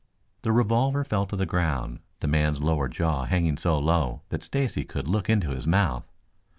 [0.41, 4.83] The revolver fell to the ground, the man's lower jaw hanging so low that Stacy
[4.83, 6.11] could look into his mouth.